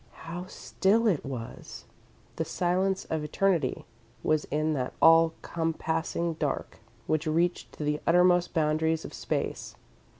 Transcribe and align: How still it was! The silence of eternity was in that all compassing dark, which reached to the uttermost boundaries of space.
How 0.25 0.47
still 0.47 1.05
it 1.05 1.23
was! 1.23 1.85
The 2.37 2.43
silence 2.43 3.05
of 3.11 3.23
eternity 3.23 3.85
was 4.23 4.45
in 4.45 4.73
that 4.73 4.93
all 4.99 5.35
compassing 5.43 6.33
dark, 6.39 6.79
which 7.05 7.27
reached 7.27 7.71
to 7.73 7.83
the 7.83 8.01
uttermost 8.07 8.51
boundaries 8.51 9.05
of 9.05 9.13
space. 9.13 9.75